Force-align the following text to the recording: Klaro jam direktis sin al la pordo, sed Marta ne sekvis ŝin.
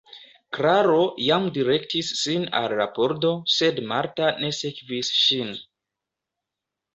Klaro 0.57 1.01
jam 1.25 1.43
direktis 1.57 2.09
sin 2.21 2.47
al 2.61 2.73
la 2.79 2.87
pordo, 2.95 3.35
sed 3.57 3.83
Marta 3.93 4.31
ne 4.41 4.51
sekvis 4.63 5.13
ŝin. 5.21 5.55